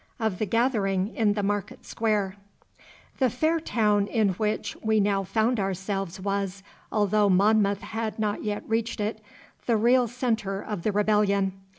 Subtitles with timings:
[0.19, 2.35] Of the Gathering in the Market square
[3.19, 8.67] The fair town in which we now found ourselves was, although Monmouth had not yet
[8.67, 9.21] reached it,
[9.67, 11.53] the real centre of the rebellion.